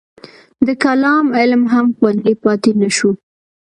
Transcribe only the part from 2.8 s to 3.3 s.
نه شو.